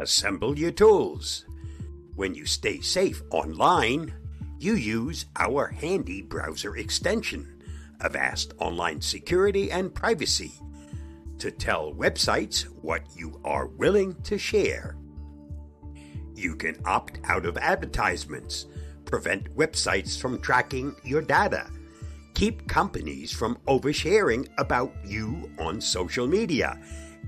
Assemble 0.00 0.58
your 0.58 0.70
tools. 0.70 1.44
When 2.14 2.34
you 2.34 2.46
stay 2.46 2.80
safe 2.80 3.22
online, 3.30 4.14
you 4.58 4.72
use 4.72 5.26
our 5.36 5.68
handy 5.68 6.22
browser 6.22 6.78
extension, 6.78 7.62
Avast 8.00 8.54
Online 8.60 9.02
Security 9.02 9.70
and 9.70 9.94
Privacy, 9.94 10.52
to 11.38 11.50
tell 11.50 11.92
websites 11.92 12.62
what 12.80 13.02
you 13.14 13.42
are 13.44 13.66
willing 13.66 14.14
to 14.22 14.38
share. 14.38 14.96
You 16.34 16.56
can 16.56 16.80
opt 16.86 17.20
out 17.24 17.44
of 17.44 17.58
advertisements, 17.58 18.68
prevent 19.04 19.54
websites 19.54 20.18
from 20.18 20.40
tracking 20.40 20.96
your 21.04 21.20
data, 21.20 21.66
keep 22.32 22.66
companies 22.66 23.32
from 23.32 23.58
oversharing 23.68 24.48
about 24.56 24.94
you 25.04 25.50
on 25.58 25.78
social 25.78 26.26
media, 26.26 26.80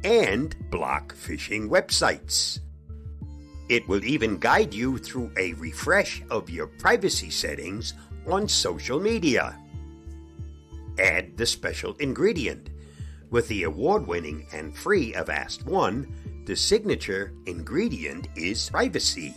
and 0.04 0.54
block 0.70 1.14
phishing 1.14 1.68
websites. 1.68 2.60
It 3.68 3.86
will 3.88 4.04
even 4.04 4.38
guide 4.38 4.74
you 4.74 4.98
through 4.98 5.32
a 5.36 5.54
refresh 5.54 6.22
of 6.30 6.50
your 6.50 6.66
privacy 6.66 7.30
settings 7.30 7.94
on 8.26 8.48
social 8.48 9.00
media. 9.00 9.58
Add 10.98 11.36
the 11.36 11.46
special 11.46 11.94
ingredient. 11.98 12.70
With 13.30 13.48
the 13.48 13.62
award 13.62 14.06
winning 14.06 14.46
and 14.52 14.76
free 14.76 15.14
Avast 15.14 15.64
One, 15.64 16.06
the 16.44 16.56
signature 16.56 17.32
ingredient 17.46 18.28
is 18.36 18.68
privacy. 18.68 19.34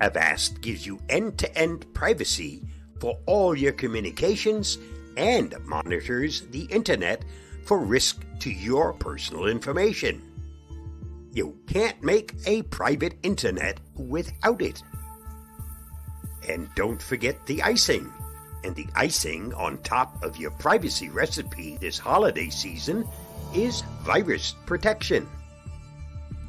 Avast 0.00 0.60
gives 0.60 0.86
you 0.86 1.00
end 1.08 1.38
to 1.38 1.58
end 1.58 1.92
privacy 1.94 2.62
for 3.00 3.18
all 3.26 3.56
your 3.56 3.72
communications 3.72 4.78
and 5.16 5.54
monitors 5.64 6.42
the 6.50 6.64
internet 6.64 7.24
for 7.68 7.78
risk 7.78 8.24
to 8.40 8.50
your 8.50 8.94
personal 8.94 9.44
information. 9.44 10.22
You 11.34 11.54
can't 11.66 12.02
make 12.02 12.32
a 12.46 12.62
private 12.62 13.18
internet 13.22 13.78
without 13.94 14.62
it. 14.62 14.82
And 16.48 16.70
don't 16.76 17.00
forget 17.00 17.44
the 17.44 17.62
icing. 17.62 18.10
And 18.64 18.74
the 18.74 18.86
icing 18.94 19.52
on 19.52 19.76
top 19.82 20.24
of 20.24 20.38
your 20.38 20.50
privacy 20.52 21.10
recipe 21.10 21.76
this 21.76 21.98
holiday 21.98 22.48
season 22.48 23.06
is 23.54 23.82
virus 24.00 24.54
protection. 24.64 25.28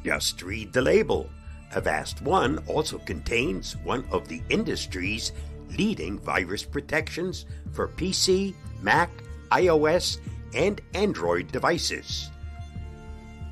Just 0.02 0.40
read 0.40 0.72
the 0.72 0.80
label. 0.80 1.28
Avast 1.74 2.22
One 2.22 2.64
also 2.66 2.96
contains 2.96 3.76
one 3.84 4.06
of 4.10 4.26
the 4.26 4.40
industry's 4.48 5.32
leading 5.76 6.18
virus 6.18 6.64
protections 6.64 7.44
for 7.72 7.88
PC, 7.88 8.54
Mac, 8.80 9.10
iOS, 9.52 10.16
and 10.54 10.80
Android 10.94 11.50
devices. 11.52 12.30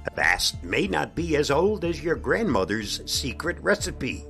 Avast 0.06 0.62
may 0.62 0.86
not 0.86 1.14
be 1.14 1.36
as 1.36 1.50
old 1.50 1.84
as 1.84 2.02
your 2.02 2.16
grandmother's 2.16 3.02
secret 3.10 3.58
recipe, 3.60 4.24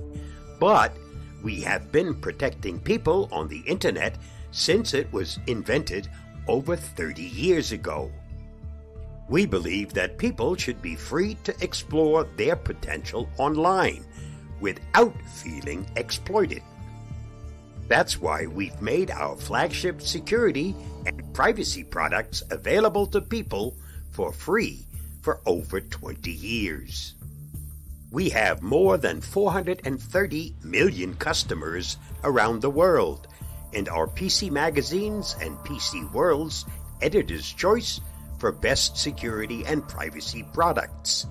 but 0.59 0.97
we 1.43 1.61
have 1.61 1.93
been 1.93 2.15
protecting 2.15 2.81
people 2.81 3.29
on 3.31 3.49
the 3.49 3.61
internet 3.61 4.17
since 4.51 4.95
it 4.95 5.13
was 5.13 5.39
invented 5.47 6.09
over 6.49 6.75
30 6.75 7.23
years 7.23 7.73
ago. 7.73 8.11
We 9.29 9.47
believe 9.47 9.93
that 9.93 10.19
people 10.19 10.57
should 10.57 10.81
be 10.81 10.97
free 10.97 11.37
to 11.45 11.55
explore 11.61 12.25
their 12.37 12.57
potential 12.57 13.29
online 13.37 14.05
without 14.61 15.15
feeling 15.27 15.89
exploited. 15.97 16.63
That's 17.89 18.21
why 18.21 18.47
we've 18.47 18.81
made 18.83 19.11
our 19.11 19.35
flagship 19.35 20.03
security 20.03 20.77
and 21.07 21.33
privacy 21.33 21.83
products 21.83 22.43
available 22.51 23.07
to 23.09 23.21
people 23.21 23.77
for 24.11 24.31
free 24.31 24.85
for 25.23 25.41
over 25.47 25.81
20 25.81 26.31
years. 26.31 27.15
We 28.11 28.29
have 28.31 28.63
more 28.63 28.97
than 28.99 29.21
430 29.21 30.55
million 30.65 31.15
customers 31.15 31.97
around 32.25 32.61
the 32.61 32.71
world, 32.71 33.27
and 33.75 33.89
our 33.89 34.07
PC 34.07 34.51
Magazines 34.51 35.37
and 35.41 35.59
PC 35.59 36.11
World's 36.13 36.65
Editor's 37.03 37.53
Choice 37.53 38.01
for 38.39 38.53
best 38.53 38.97
security 38.97 39.65
and 39.67 39.87
privacy 39.87 40.45
products. 40.53 41.27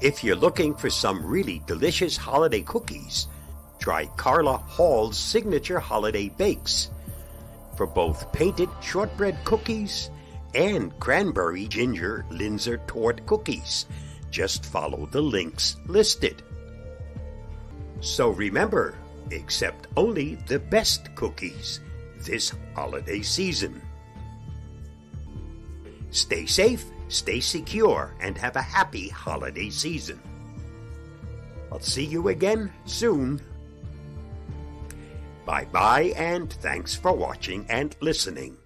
If 0.00 0.24
you're 0.24 0.36
looking 0.36 0.74
for 0.74 0.90
some 0.90 1.24
really 1.24 1.62
delicious 1.66 2.16
holiday 2.16 2.62
cookies, 2.62 3.26
try 3.84 4.06
Carla 4.16 4.56
Hall's 4.56 5.18
signature 5.18 5.78
holiday 5.78 6.30
bakes. 6.30 6.88
For 7.76 7.86
both 7.86 8.32
painted 8.32 8.70
shortbread 8.80 9.36
cookies 9.44 10.08
and 10.54 10.98
cranberry 11.00 11.68
ginger 11.68 12.24
Linzer 12.30 12.80
Tort 12.86 13.26
cookies, 13.26 13.84
just 14.30 14.64
follow 14.64 15.04
the 15.04 15.20
links 15.20 15.76
listed. 15.84 16.42
So 18.00 18.30
remember, 18.30 18.96
accept 19.30 19.86
only 19.98 20.36
the 20.46 20.60
best 20.60 21.14
cookies 21.14 21.80
this 22.20 22.54
holiday 22.74 23.20
season. 23.20 23.82
Stay 26.08 26.46
safe, 26.46 26.86
stay 27.08 27.40
secure, 27.40 28.14
and 28.18 28.38
have 28.38 28.56
a 28.56 28.62
happy 28.62 29.10
holiday 29.10 29.68
season. 29.68 30.18
I'll 31.70 31.80
see 31.80 32.06
you 32.06 32.28
again 32.28 32.72
soon. 32.86 33.42
Bye 35.44 35.66
bye, 35.70 36.12
and 36.16 36.52
thanks 36.52 36.94
for 36.94 37.12
watching 37.12 37.66
and 37.68 37.94
listening. 38.00 38.56